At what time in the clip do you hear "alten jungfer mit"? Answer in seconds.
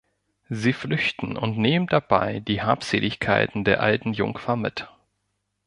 3.83-4.87